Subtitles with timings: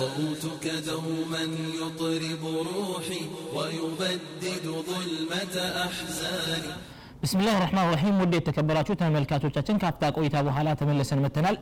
[0.00, 1.42] صوتك دوما
[1.80, 3.22] يطرب روحي
[3.56, 5.54] ويبدد ظلمة
[5.86, 6.72] أحزاني
[7.24, 11.56] بسم الله الرحمن الرحيم ውድ የተከበራችሁ ተመልካቾቻችን ከአፍታ ቆይታ በኋላ ተመልሰን መተናል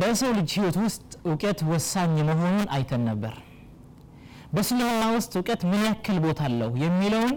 [0.00, 3.34] በሰው ልጅ ህይወት ውስጥ እውቀት ወሳኝ መሆኑን አይተን ነበር
[4.54, 7.34] በእስልምና ውስጥ እውቀት ምን ያክል ቦታ አለው የሚለውን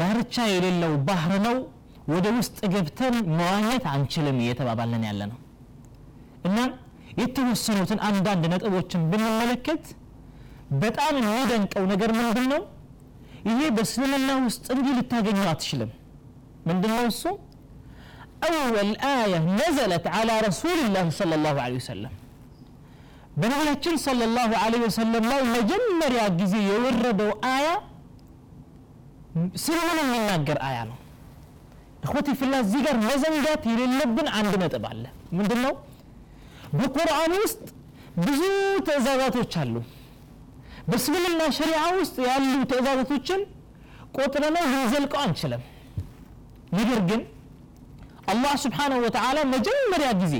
[0.00, 1.56] ዳርቻ የሌለው ባህር ነው
[2.12, 5.38] ወደ ውስጥ ገብተን መዋኘት አንችልም እየተባባለን ያለ ነው
[6.48, 6.56] እና
[7.17, 9.83] የተወሰኑትን አንዳንድ ነጥቦችን ብንመለከት
[10.83, 12.61] በጣም የሚደንቀው ነገር ምንድን ነው
[13.49, 15.91] ይሄ በእስልምና ውስጥ እንዲህ ልታገኙ አትችልም።
[16.69, 17.23] ምንድን ነው እሱ?
[18.49, 22.13] أول آية نزلت على رسول الله صلى الله عليه وسلم
[23.39, 27.67] በነቢያችን ሰለላሁ ዐለይሂ ወሰለም ላይ መጀመሪያ ጊዜ የወረደው አያ
[29.63, 30.97] ስለምን የሚናገር አያ ነው።
[32.05, 35.03] እኹቲ ፍላ እዚህ ጋር መዘንጋት የሌለብን አንድ ነጥብ አለ።
[35.37, 35.73] ምንድን ነው
[36.73, 37.61] በቁርአን ውስጥ
[38.25, 38.41] ብዙ
[38.87, 39.75] ትእዛዛቶች አሉ።
[40.89, 43.41] በእስልምና ሸሪዓ ውስጥ ያሉ ትእዛዛቶችን
[44.17, 45.63] ቆጥረነው ልንዘልቀው አንችልም።
[46.77, 47.21] ነገር ግን
[48.31, 50.35] አላህ ስብሓንሁ ወተዓላ መጀመሪያ ጊዜ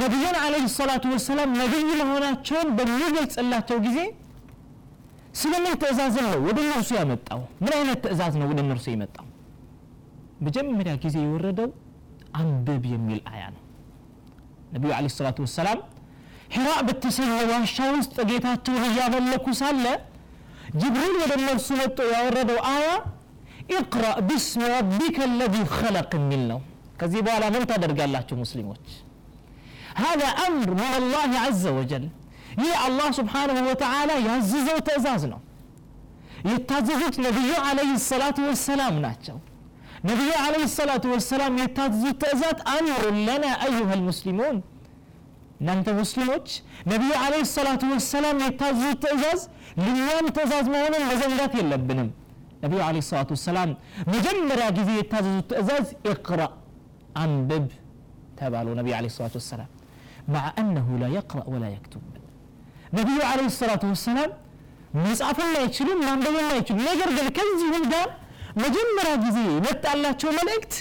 [0.00, 3.98] ነቢዩን አለህ ሰላቱ ወሰላም ነቢይ መሆናቸውን በሚገልጽላቸው ጊዜ
[5.40, 7.40] ስለምን ትእዛዝን ነው ወደ እነርሱ ያመጣው?
[7.62, 9.26] ምን አይነት ትእዛዝ ነው ወደ እነርሱ የመጣው?
[10.46, 11.68] መጀመሪያ ጊዜ የወረደው
[12.40, 13.62] አንብብ የሚል አያ ነው
[14.75, 15.79] ነቢዩ አለ ሰላቱ ወሰላም
[16.55, 19.85] ሒራ በተሰኘ ዋሻ ውስጥ ጌታቸውን እያመለኩ ሳለ
[20.81, 22.87] ጅብሪል ወደ እነርሱ መጥቶ ያወረደው አያ
[23.79, 26.59] اقرأ باسم ربك الذي خلق የሚል ነው
[26.99, 28.85] ከዚህ በኋላ ምን ታደርጋላችሁ ሙስሊሞች
[30.03, 32.05] هذا أمر من الله عز وجل
[32.61, 35.39] ይህ አላህ ስብሓንሁ ወተዓላ ያዘዘው ትእዛዝ ነው
[36.49, 39.37] የታዘዙት ነቢዩ አለህ ሰላቱ ወሰላም ናቸው
[40.09, 44.57] ነቢዩ አለህ ሰላቱ ወሰላም የታዘዙት ትእዛዝ አምሩን ለና አዩሃ ልሙስሊሙን
[45.61, 46.47] እናንተ ሙስሊሞች
[46.91, 49.41] ነቢዩ አለህ ሰላቱ ወሰላም የታዘዙት ትእዛዝ
[49.85, 52.09] ልኛም ትእዛዝ መሆኑን መዘንጋት የለብንም
[52.63, 53.69] ነቢዩ አለ ሰላቱ ወሰላም
[54.13, 56.41] መጀመሪያ ጊዜ የታዘዙት ትእዛዝ እቅራ
[57.23, 57.65] አንብብ
[58.39, 59.69] ተባሉ ነቢዩ አለ ሰላቱ ወሰላም
[60.27, 62.03] مع أنه لا يقرأ ولا يكتب
[62.97, 64.29] ነቢዩ አለ ሰላቱ ወሰላም
[65.05, 68.07] መጻፍም አይችሉም ማንበብም አይችሉም ነገር ግን ከዚሁም ጋር
[68.58, 70.74] መጀመሪያ ጊዜ የመጣላቸው መልእክት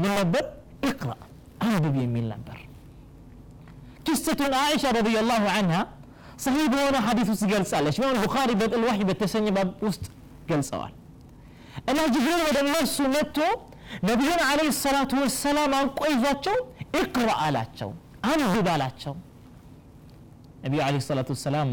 [0.00, 0.44] ምን ነበር?
[0.88, 1.10] እቅራ።
[1.64, 2.58] አንብብ የሚል ነበር።
[4.06, 5.78] ክስተቱን አይሻ ረዲየላሁ አንሃ
[6.44, 10.04] ሰሂህ በሆነ ሐዲስ ውስጥ ገልጻለች። ኢማም ቡኻሪ በጥል ወሕይ በተሰኘ ባብ ውስጥ
[10.50, 10.92] ገልጸዋል።
[11.90, 13.38] እና ጅብሪል ወደ እነርሱ መጥቶ
[14.08, 16.56] ነቢዩን አለህ ሰላቱ ወሰላም አንቆ ይዟቸው
[17.00, 17.90] እቅራ አላቸው
[18.30, 19.14] አንብብ አላቸው።
[20.64, 21.70] ነቢዩ አለህ ሰላቱ ወሰላም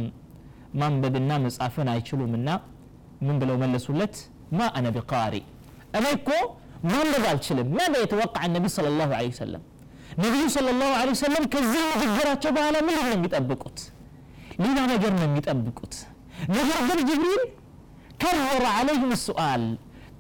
[0.81, 2.49] ማንበብና መጻፍን አይችሉምና
[3.25, 4.15] ምን ብለው መለሱለት
[4.57, 5.43] ما أنا بقاري
[5.97, 6.39] أليكو؟
[6.89, 9.61] ما نضال شلم ماذا يتوقع النبي صلى الله عليه وسلم؟
[10.17, 13.77] النبي صلى الله عليه وسلم كزيه في الجرة شبالة من هم يتأبقوت
[14.61, 15.93] لين أنا جرنا يتأبقوت
[16.49, 17.41] نجر عبد الجبريل
[18.21, 19.63] كرر عليهم السؤال.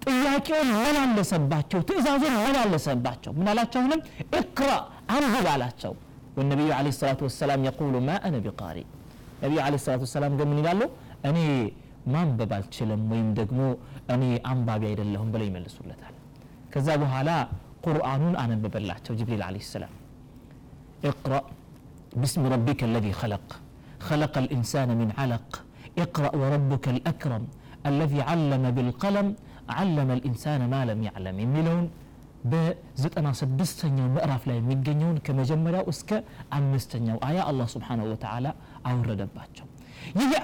[0.05, 4.01] ጥያቄውን ምን አለሰባቸው ትእዛዙን ምን አለሰባቸው ምን አላቸው ምንም
[4.39, 4.69] እቅራ
[5.15, 5.93] አንብብ አላቸው
[6.37, 8.77] ወነቢዩ ለ ሰላት ወሰላም የቁሉ ማ አነ ቢቃሪ
[9.43, 10.87] ነቢዩ ለ ሰላት ወሰላም ግን قال له؟
[11.27, 11.47] أني
[12.14, 13.60] ማንበብ አልችልም ወይም ደግሞ
[14.14, 16.14] እኔ አንባቢ አይደለሁም ብለው ይመልሱለታል
[16.74, 17.30] ከዛ በኋላ
[17.86, 19.94] ቁርአኑን አነበበላቸው ጅብሪል አለ ሰላም
[21.10, 21.42] اقرأ
[22.20, 23.46] باسم ربك الذي خلق
[24.08, 25.48] خلق الإنسان من علق
[26.04, 27.42] اقرأ وربك الأكرم
[27.90, 29.26] الذي علم بالقلم
[29.78, 31.86] علم الإنسان ما لم يعلم የሚለውን
[32.50, 36.10] በዘጠና ስድስተኛው ምዕራፍ ላይ የሚገኘውን ከመጀመሪያው እስከ
[36.58, 38.46] አምስተኛው አያ አላህ ስብሓንሁ ወተዓላ
[38.90, 39.66] አወረደባቸው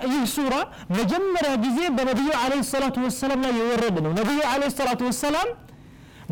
[0.05, 0.53] ይህ ሱራ
[0.97, 5.49] መጀመሪያ ጊዜ በነቢዩ አለ ሰላቱ ወሰላም ላይ የወረደ ነው። ነቢዩ አለ ሰላቱ ወሰላም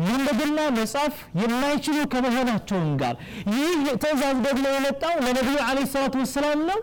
[0.00, 3.14] ማንበብና መጻፍ የማይችሉ ከመሆናቸውም ጋር
[3.54, 6.78] ይህ ትእዛዝ ደግሞ የመጣው ለነቢዩ አለ ሰላቱ ወሰላም ነው።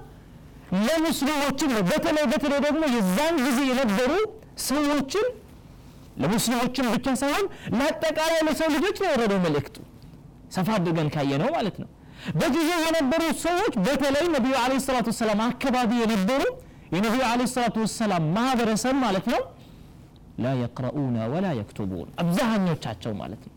[0.85, 4.11] ለሙስሊሞችም ነው። በተለይ በተለይ ደግሞ የዛን ጊዜ የነበሩ
[4.65, 5.27] ሰዎችን
[6.21, 9.75] ለሙስሊሞችም ብቻ ሳይሆን ለአጠቃላይ ለሰው ልጆች ነው የወረደው መልእክቱ።
[10.55, 11.89] ሰፋ አድርገን ካየ ነው ማለት ነው
[12.39, 16.43] በጊዜው የነበሩ ሰዎች በተለይ ነቢዩ አለ ሰላቱ ወሰላም አካባቢ የነበሩ
[16.95, 19.41] የነቢዩ አለ ሰላቱ ወሰላም ማህበረሰብ ማለት ነው
[20.43, 23.53] ላ የቅረኡነ ወላ የክቱቡን አብዛኞቻቸው ማለት ነው።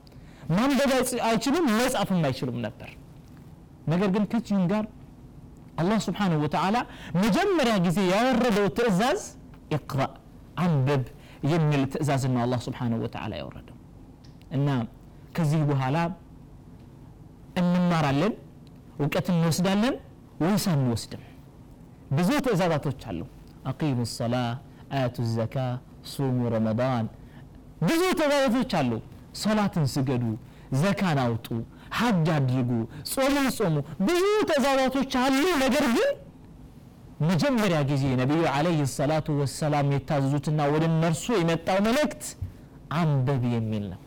[0.55, 0.93] ማንበብ
[1.29, 2.91] አይችሉም መጻፍም አይችሉም ነበር።
[3.89, 4.85] ነገር ግን ከዚሁም ጋር
[5.81, 6.77] አላህ ስብሓንሁ ወተዓላ
[7.23, 9.21] መጀመሪያ ጊዜ ያወረደው ትእዛዝ
[9.77, 10.01] እቅራ
[10.65, 11.05] አንብብ
[11.53, 13.77] የሚል ትእዛዝ ነው አላህ ስብሓንሁ ወተዓላ ያወረደው።
[14.57, 14.69] እና
[15.37, 15.97] ከዚህ በኋላ
[17.61, 18.35] እንማራለን
[19.00, 19.96] እውቀት እንወስዳለን
[20.44, 21.24] ወይስ አንወስድም
[22.18, 23.22] ብዙ ትእዛዛቶች አሉ
[23.72, 24.36] አቂሙ ሰላ
[24.96, 25.56] አያቱ ዘካ
[26.12, 27.06] ሱሙ ረመዳን
[27.88, 28.92] ብዙ ትእዛዛቶች አሉ
[29.44, 30.26] ሶላትን ስገዱ
[30.82, 31.48] ዘካን አውጡ
[31.98, 32.70] ሀጅ አድርጉ
[33.14, 33.76] ጾምን ጾሙ
[34.08, 36.12] ብዙ ትእዛዛቶች አሉ ነገር ግን
[37.30, 42.24] መጀመሪያ ጊዜ ነቢዩ አለይህ ሰላቱ ወሰላም የታዘዙትና ወደ እነርሱ የመጣው መልእክት
[43.02, 44.02] አንበብ የሚል ነው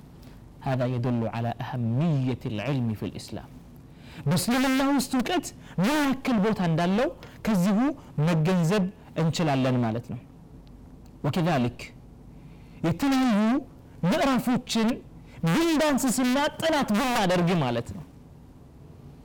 [0.68, 3.48] هذا يدل على أهمية العلم في الإسلام
[4.27, 5.45] በእስልምና ውስጥ እውቀት
[5.81, 7.09] ምን ያክል ቦታ እንዳለው
[7.45, 7.77] ከዚሁ
[8.27, 8.83] መገንዘብ
[9.21, 10.19] እንችላለን ማለት ነው።
[11.25, 11.79] ወከዛሊክ
[12.87, 13.41] የተለያዩ
[14.05, 14.87] ምዕራፎችን
[15.45, 18.03] ብንዳንስስና ጥናት ብናደርግ ማለት ነው።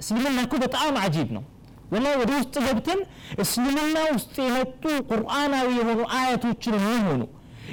[0.02, 1.44] እስልምና እኮ በጣም አጂብ ነው።
[1.93, 3.00] ወላ ወደ ውስጥ ገብተን
[3.43, 7.23] እስልምና ውስጥ የመጡ ቁርአናዊ የሆኑ አያቶችን የሚሆኑ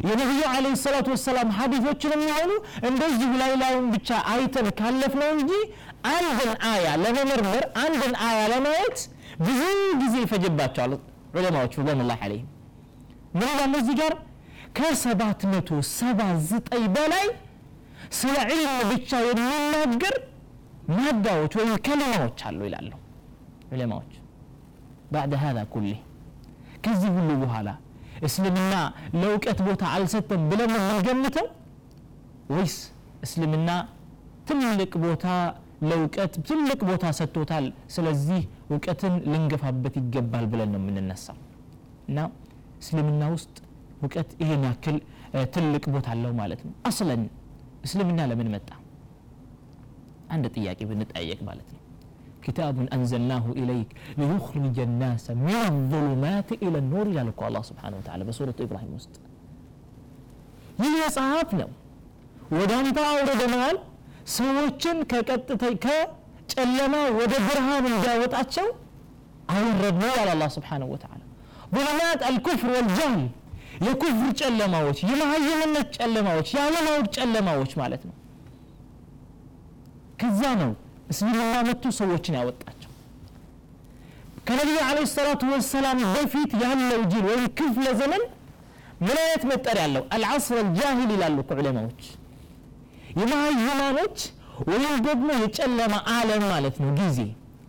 [0.03, 2.51] የነቢዩ አለ ሰላቱ ወሰላም ሀዲቶችን የሚሆኑ
[2.89, 5.51] እንደዚሁ ላይ ላዩን ብቻ አይተን ካለፍ ነው እንጂ
[6.11, 8.97] አንድን አያ ለመመርመር አንድን አያ ለማየት
[9.45, 9.61] ብዙ
[10.01, 10.91] ጊዜ ይፈጅባቸዋል
[11.37, 12.49] ዑለማዎች ሪድዋኑላህ አለይህም
[13.39, 14.13] ምን እዚህ ጋር?
[14.77, 16.19] ከሰባት መቶ ሰባ
[16.49, 17.25] ዘጠኝ በላይ
[18.17, 20.15] ስለ ዒልም ብቻ የሚናገር
[20.95, 22.91] ማዳዎች ወይም ከሊማዎች አሉ ይላሉ
[23.73, 24.13] ዑለማዎች።
[25.13, 25.87] ባዕደ ሀዛ ኩሌ
[26.85, 27.67] ከዚህ ሁሉ በኋላ
[28.23, 28.73] እስልምና
[29.19, 31.47] ለእውቀት ቦታ አልሰጠም ብለን የምንገምተው?
[32.51, 32.75] ወይስ
[33.23, 33.69] እስልምና
[34.47, 35.25] ትልቅ ቦታ
[35.89, 37.65] ለእውቀት ትልቅ ቦታ ሰጥቶታል
[37.95, 38.41] ስለዚህ
[38.71, 41.37] እውቀትን ልንገፋበት ይገባል ብለን ነው የምንነሳው?
[42.09, 42.17] እና
[42.81, 43.55] እስልምና ውስጥ
[44.01, 44.97] እውቀት ይህን ያክል
[45.55, 47.21] ትልቅ ቦታ አለው ማለት ነው። አስለን
[47.83, 48.69] እስልምና ለምን መጣ?
[50.33, 51.81] አንድ ጥያቄ ብንጠያየቅ ማለት ነው
[52.46, 53.88] كتاب أنزلناه إليك
[54.20, 59.14] ليخرج الناس من الظلمات إلى النور إلى لك الله سبحانه وتعالى بسورة إبراهيم وسط
[60.82, 61.70] ይህ መጽሐፍ ነው
[62.58, 63.76] ወደ አንተ አውርደነዋል
[64.36, 64.96] ሰዎችን
[65.84, 68.66] ከጨለማ ወደ ብርሃን እንዲያወጣቸው
[69.54, 71.20] አወረድነው ያለ አላ ስብሓንሁ ወተዓላ
[71.76, 73.22] ظلمات الكفر والجهل
[73.86, 78.14] የኩፍር ጨለማዎች የመሀይምነት ጨለማዎች የአለማወቅ ጨለማዎች ማለት ነው
[80.20, 80.72] ከዛ ነው
[81.09, 82.91] እስልምና መጥቶ ሰዎችን ያወጣቸው።
[84.47, 88.23] ከነቢዩ አለ ሰላቱ ወሰላም በፊት ያለው ጂል ወይም ክፍለ ዘመን
[89.01, 92.03] ምን አይነት መጠሪያ ያለው አልዓስር አልጃሂል ይላሉ ዑለማዎች።
[93.19, 94.17] የመሀይማኖች
[94.69, 97.19] ወይም ደግሞ የጨለማ አለም ማለት ነው ጊዜ።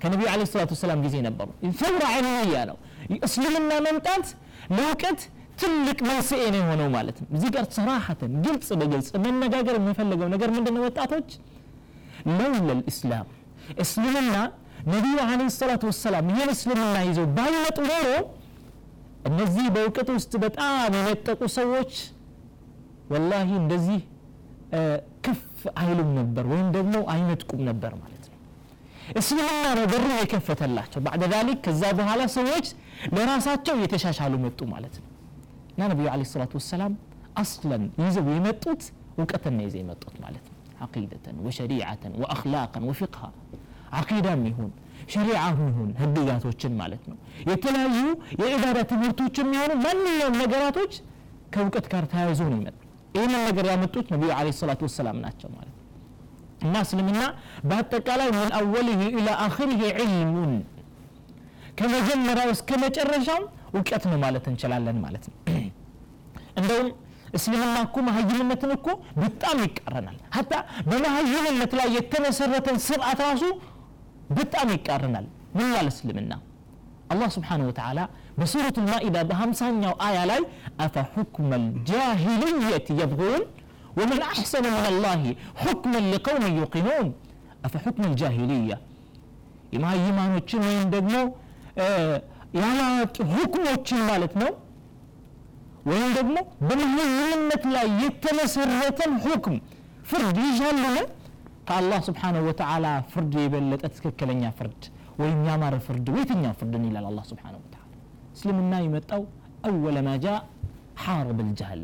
[0.02, 1.48] ከነቢዩ አለ ሰላቱ ወሰላም ጊዜ ነበሩ።
[1.80, 2.76] ፈውራ ዕልምያ ነው።
[3.26, 4.26] እስልምና መምጣት
[4.76, 5.20] ለእውቀት
[5.60, 10.82] ትልቅ መንስኤ ነው የሆነው ማለት ነው። እዚህ ጋር ሰራሐተን ግልጽ በግልጽ መነጋገር የሚፈልገው ነገር ምንድነው
[10.86, 11.28] ወጣቶች
[12.32, 13.26] ለውለ ልእስላም
[13.82, 14.34] እስልምና
[14.92, 18.08] ነቢዩ አለ ሰላቱ ወሰላም ይህን እስልምና ይዘው ባይመጡ ኖሮ
[19.30, 21.92] እነዚህ በእውቀት ውስጥ በጣም የመጠቁ ሰዎች
[23.12, 24.00] ወላሂ እንደዚህ
[25.24, 25.42] ከፍ
[25.80, 28.38] አይሉም ነበር ወይም ደግሞ አይመጥቁም ነበር ማለት ነው።
[29.20, 32.66] እስልምና ነው በሩ የከፈተላቸው። ባዕደ ዛሊክ ከዛ በኋላ ሰዎች
[33.16, 35.08] ለራሳቸው እየተሻሻሉ መጡ ማለት ነው።
[35.72, 36.92] እና ነቢዩ አለ ሰላቱ ወሰላም
[37.42, 38.82] አስለን ይዘው የመጡት
[39.18, 43.22] እውቀትን ይዘው የመጡት ማለት ነው አቂደተን ወሸሪዓተን ወአክላቅን ወፊቅሃ
[43.98, 44.70] አቂዳም ይሁን
[45.12, 47.16] ሸሪዓም ይሁን ህግጋቶችን ማለት ነው።
[47.50, 47.98] የተለያዩ
[48.40, 50.94] የኢባዳ ትምህርቶች የሚሆኑ ማንኛውም ነገራቶች
[51.54, 52.76] ከእውቀት ጋር ተያይዞ ነው ይመጡ
[53.16, 55.82] ይህንን ነገር ያመጡት ነቢዩ አለ ሰላቱ ወሰላም ናቸው ማለት ነው።
[56.64, 57.20] እና እስልምና
[57.68, 60.52] በአጠቃላይ ምን አወልህ ኢላ አክሪህ ዒልሙን
[61.78, 63.40] ከመጀመሪያው እስከ መጨረሻው
[63.72, 65.36] እውቀት ነው ማለት እንችላለን ማለት ነው።
[66.58, 66.88] እንደውም
[67.36, 68.88] እስልምና እኮ መሀይምነትን እኮ
[69.22, 70.52] በጣም ይቃረናል ሀታ
[70.90, 73.44] በመሀይምነት ላይ የተመሰረተን ስርዓት ራሱ
[74.38, 75.26] በጣም ይቃረናል
[75.58, 76.32] ምንዋል እስልምና
[77.12, 77.98] አላህ ስብሓን ወተላ
[78.38, 80.40] በሱረቱ ልማኢዳ በሀምሳኛው አያ ላይ
[80.86, 83.44] አፈሑክመ ልጃሂልየት የብغون
[84.00, 85.22] ومن أحسن من الله
[85.62, 87.06] حكما لقوم يوقنون
[87.66, 88.76] أفحكم الجاهلية
[89.74, 91.22] يما يمانوچن وين دغمو
[92.60, 92.86] يالا
[93.34, 94.50] حكموچن ማለት ነው
[95.86, 96.36] ወይም ደግሞ
[96.68, 99.56] በመሀይምነት ላይ የተመሰረተን ሁክም
[100.10, 100.96] ፍርድ ይሻሉን
[101.68, 104.82] ከአላህ ስብሓንሁ ወተዓላ ፍርድ የበለጠ ትክክለኛ ፍርድ
[105.20, 107.82] ወይም ያማረ ፍርድ የትኛው ፍርድን ይላል አላህ ስብሓንሁ ወተዓላ?
[108.34, 109.22] እስልምና የመጣው
[109.68, 110.34] አወለ ማ ጃ
[111.04, 111.82] ሓረብ ልጃህል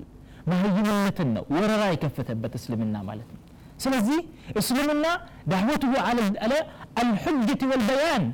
[0.51, 3.41] መሀይምነትን ነው ወረራ የከፈተበት እስልምና ማለት ነው።
[3.83, 4.19] ስለዚህ
[4.61, 5.07] እስልምና
[5.53, 6.53] ዳዕወትሁ አለ
[7.01, 8.25] አልሑጀት ወልበያን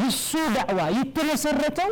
[0.00, 1.90] የሱ ዳዕዋ የተመሰረተው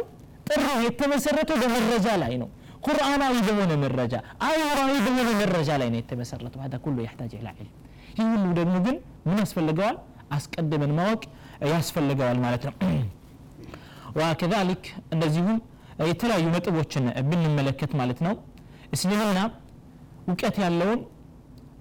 [0.49, 2.49] ጥሪ የተመሰረተው በመረጃ ላይ ነው
[2.86, 4.14] ቁርአናዊ በሆነ መረጃ
[4.48, 7.74] አእምራዊ በሆነ መረጃ ላይ ነው የተመሰረተው هذا كله يحتاج الى علم
[8.18, 8.96] ይህ ሁሉ ደግሞ ግን
[9.28, 9.98] ምን ያስፈልገዋል
[10.36, 11.22] አስቀድመን ማወቅ
[11.74, 12.74] ያስፈልገዋል ማለት ነው
[14.20, 15.58] ወከዛሊክ እንደዚሁም
[16.10, 18.34] የተለያዩ ነጥቦችን ብንመለከት ማለት ነው
[18.96, 19.40] እስልምና
[20.32, 21.00] እውቀት ያለውን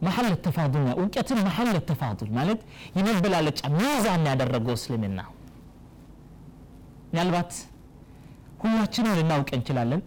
[0.06, 2.60] መሐል ተፋዱል እውቀትን መሐል ተፋዱል ማለት
[2.98, 5.18] የመበላለጫ ሚዛን ያደረገው እስልምና
[7.10, 7.52] ምናልባት
[8.62, 10.00] ሁላችንም ልናውቅ እንችላለን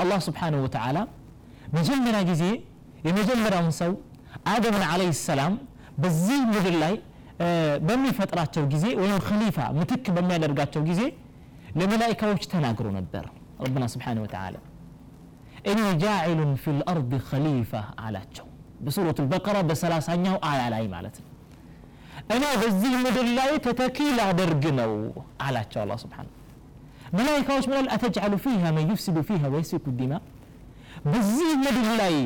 [0.00, 0.98] አላህ ስብሓንሁ ወተዓላ
[1.76, 2.44] መጀመሪያ ጊዜ
[3.06, 3.92] የመጀመሪያውን ሰው
[4.52, 5.54] አደምን አለይህ ሰላም
[6.02, 6.94] በዚህ ምድር ላይ
[7.88, 11.02] በሚፈጥራቸው ጊዜ ወይም ከሊፋ ምትክ በሚያደርጋቸው ጊዜ
[11.80, 13.24] ለመላይካዎች ተናግሮ ነበር
[13.64, 14.56] ረብና ስብሓን ወተዓላ
[15.70, 17.72] እኒ ጃዒሉን ፊ ልአርድ ከሊፋ
[18.04, 18.46] አላቸው
[18.84, 21.28] በሱረት ልበቀራ በሰላሳኛው አያ ላይ ማለት ነው
[22.36, 24.92] እኔ በዚህ ምድር ላይ ተተኪ ላደርግ ነው
[25.46, 26.28] አላቸው አላ ስብሓን
[27.16, 30.12] መላይካዎች ምናል አተጅዓሉ ፊሃ መን ዩፍሲዱ ፊሃ ወየስፊኩ ዲማ
[31.06, 32.16] በዚህ ምድር ላይ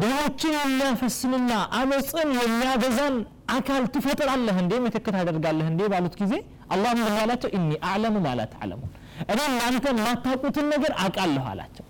[0.00, 3.14] ደሞችን የሚያፈስንና አመፅን የሚያበዛን
[3.54, 6.34] አካል ትፈጥራለህ እንዴ ምትክት ታደርጋለህ እንዴ ባሉት ጊዜ
[6.74, 8.90] አላህ ምን አላቸው እኒ አዕለሙ ማላ ተዕለሙን
[9.26, 11.84] እኔ እናንተ የማታውቁትን ነገር አውቃለሁ አላቸው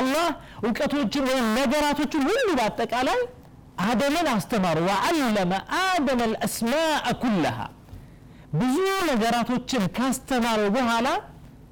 [0.00, 0.26] አላህ
[0.64, 3.20] እውቀቶችን ወይም ነገራቶችን ሁሉ በአጠቃላይ
[3.86, 7.58] አደምን አስተማሩ ወዓለመ አደም አልአስማء ኩለሃ
[8.60, 8.76] ብዙ
[9.10, 11.08] ነገራቶችን ካስተማረው በኋላ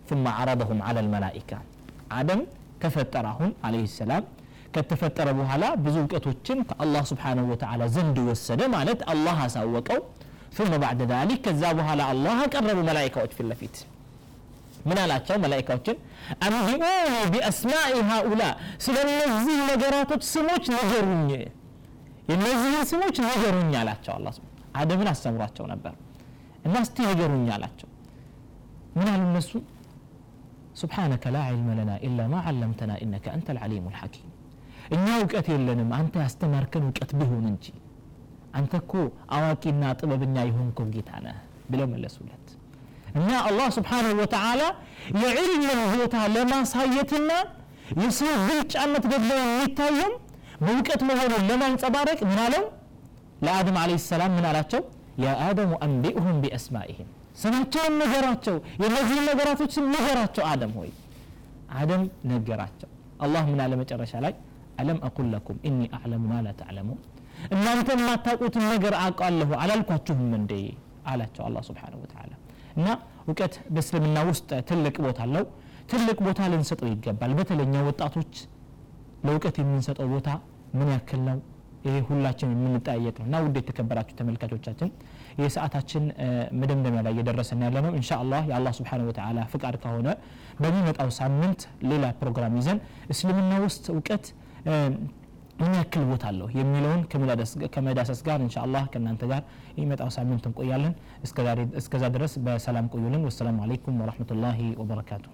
[0.09, 1.57] ثم عرضهم على الملائكة
[2.17, 2.41] አደም
[2.81, 4.23] ከፈጠረ አሁን አለይሂ ሰላም
[4.75, 10.01] ከተፈጠረ በኋላ ብዙ እውቀቶችን ከአላህ ስብሓንሁ ወተዓላ ዘንድ ወሰደ ማለት አላህ አሳወቀው
[10.57, 13.75] ثم بعد ذلك ከዛ በኋላ አላህ አቀረቡ መላይካዎች ፊት ለፊት
[14.87, 15.97] ምን አላቸው መላይካዎችን
[16.45, 16.83] አንቢኡኒ
[17.33, 18.43] ቢአስማኢ ሃኡላ
[18.85, 21.29] ስለ እነዚህ ነገራቶች ስሞች ንገሩኝ
[22.29, 24.27] የእነዚህን ስሞች ንገሩኝ አላቸው አላ
[24.81, 25.93] አደምን አስተምሯቸው ነበር
[26.67, 27.89] እና እስቲ ንገሩኝ አላቸው
[28.97, 29.51] ምን አሉ እነሱ
[30.76, 34.30] ስብሓነከ ላ ዒልመ ለና ኢላ ማ ዓለምተና ኢነከ አንተ ልዓሊሙ ልሐኪም
[34.96, 37.66] እኛ እውቀት የለንም አንተ ያስተማርከን እውቀት ቢሆን እንጂ።
[38.58, 38.92] አንተ እኮ
[39.36, 41.38] አዋቂና ጥበበኛ የሆንከው ጌታ ነህ
[41.70, 42.46] ብለው መለሱለት።
[43.14, 44.62] እና አላህ ስብሓንሁ ወተዓላ
[45.22, 47.30] የዕልምን ቦታ ለማሳየትና
[48.00, 50.12] የሰው ብልጫነት ደግሞ የሚታየው
[50.62, 52.64] በእውቀት መሆኑን ለማንጸባረቅ ምን አለው?
[53.44, 54.82] ለአደም አለ ሰላም ምን አላቸው?
[55.24, 60.90] ያ አደሙ አንቢእሁም ቢአስማኢህም። ስማቸውን ነገራቸው የእነዚህን ነገራቶች ስም ነገራቸው አደም ሆይ
[61.76, 62.90] አደም ነገራቸው።
[63.20, 64.32] አላህ ምን አለ መጨረሻ ላይ?
[64.80, 66.50] አለም አቁል ለኩም ኢኒ አዕለሙ ማ ላ
[67.54, 70.52] እናንተ የማታውቁትን ነገር አውቃለሁ አላልኳችሁም እንዴ?
[71.06, 72.32] አላቸው አላህ ስብሓንሁ ወተዓላ።
[72.76, 72.86] እና
[73.26, 75.44] እውቀት በእስልምና ውስጥ ትልቅ ቦታ አለው።
[75.90, 78.32] ትልቅ ቦታ ልንሰጠው ይገባል። በተለኛ ወጣቶች
[79.26, 80.28] ለእውቀት የምንሰጠው ቦታ
[80.74, 81.38] ምን ያክል ነው
[81.86, 84.88] ይሄ ሁላችን የምንጠያየቅ ነው። እና ውድ የተከበራችሁ ተመልካቾቻችን
[85.40, 86.04] የሰዓታችን
[86.60, 88.72] መደምደሚያ ላይ እየደረሰን ያለ ነው እንሻ አላህ የአላህ
[89.08, 90.08] ወተዓላ ፍቃድ ከሆነ
[90.62, 92.80] በሚመጣው ሳምንት ሌላ ፕሮግራም ይዘን
[93.14, 94.26] እስልምና ውስጥ እውቀት
[95.60, 97.02] ምን ያክል ቦታ አለው የሚለውን
[97.74, 99.42] ከመዳሰስ ጋር እንሻ አላህ ከእናንተ ጋር
[99.76, 100.94] የሚመጣው ሳምንት እንቆያለን።
[101.80, 105.32] እስከዛ ድረስ በሰላም ቆዩልን። ወሰላሙ አለይኩም ወረሕመቱላሂ ወበረካቱሁ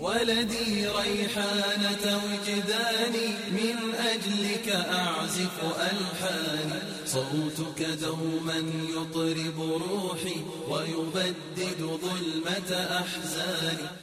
[0.00, 5.56] ولدي ريحانة وجداني من أجلك أعزف
[5.90, 10.36] ألحاني صوتك دوما يطرب روحي
[10.68, 12.70] ويبدد ظلمة
[13.00, 13.88] أحزاني.